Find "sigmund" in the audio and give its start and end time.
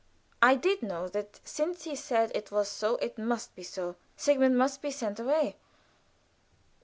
4.17-4.57